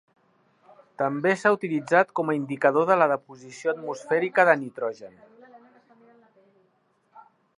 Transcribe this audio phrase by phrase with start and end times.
[1.01, 5.15] També s'ha utilitzat com a indicador de la deposició atmosfèrica de nitrogen.